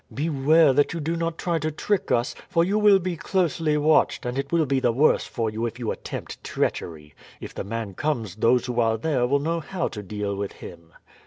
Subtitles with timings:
[0.11, 4.25] Beware that you do not try to trick us, for you will be closely watched,
[4.25, 7.13] and it will be the worse for you if you attempt treachery.
[7.39, 10.93] If the man comes those who are there will know how to deal with him."